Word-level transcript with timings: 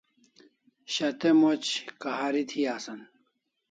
Shat'e 0.93 1.29
moch 1.41 1.69
k'ahari 2.01 2.43
thi 2.49 2.61
asan 2.75 2.99